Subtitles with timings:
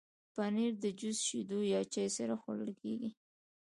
[0.33, 3.09] پنېر د جوس، شیدو یا چای سره خوړل کېږي.